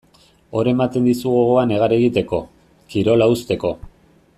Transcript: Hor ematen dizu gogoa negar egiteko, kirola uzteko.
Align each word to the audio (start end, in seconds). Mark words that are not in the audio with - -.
Hor 0.59 0.69
ematen 0.71 1.09
dizu 1.09 1.33
gogoa 1.35 1.65
negar 1.73 1.95
egiteko, 1.99 2.43
kirola 2.95 3.33
uzteko. 3.37 3.77